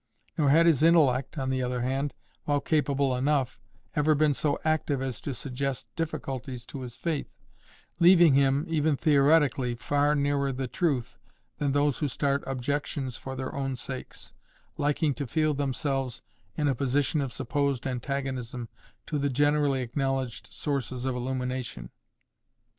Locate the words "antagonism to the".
17.85-19.29